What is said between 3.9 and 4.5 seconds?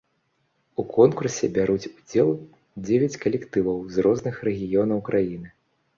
з розных